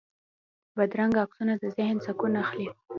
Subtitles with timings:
[0.77, 2.67] بدرنګه عکسونه د ذهن سکون اخلي